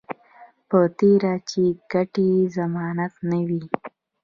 په 0.69 0.79
تېره 0.97 1.33
چې 1.49 1.63
ګټې 1.91 2.29
ضمانت 2.55 3.13
نه 3.29 3.39
وي 3.47 3.63